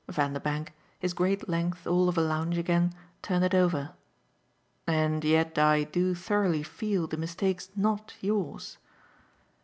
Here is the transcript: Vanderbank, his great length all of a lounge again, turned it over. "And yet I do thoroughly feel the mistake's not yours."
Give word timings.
Vanderbank, 0.09 0.73
his 0.97 1.13
great 1.13 1.47
length 1.47 1.85
all 1.85 2.09
of 2.09 2.17
a 2.17 2.21
lounge 2.23 2.57
again, 2.57 2.91
turned 3.21 3.45
it 3.45 3.53
over. 3.53 3.93
"And 4.87 5.23
yet 5.23 5.59
I 5.59 5.83
do 5.83 6.15
thoroughly 6.15 6.63
feel 6.63 7.05
the 7.05 7.17
mistake's 7.17 7.69
not 7.75 8.15
yours." 8.19 8.79